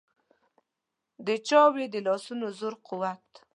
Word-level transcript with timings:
د 1.25 1.27
چا 1.47 1.61
وي 1.73 1.85
د 1.93 1.95
لاسونو 2.07 2.45
زور 2.59 2.73
قوت. 2.87 3.25